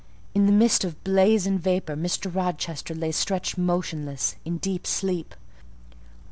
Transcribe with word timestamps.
In 0.33 0.47
the 0.47 0.51
midst 0.51 0.83
of 0.83 1.03
blaze 1.03 1.45
and 1.45 1.59
vapour, 1.59 1.95
Mr. 1.95 2.33
Rochester 2.33 2.95
lay 2.95 3.11
stretched 3.11 3.55
motionless, 3.55 4.35
in 4.43 4.57
deep 4.57 4.87
sleep. 4.87 5.35